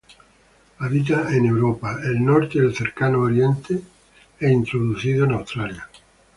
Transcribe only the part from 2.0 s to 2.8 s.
el norte del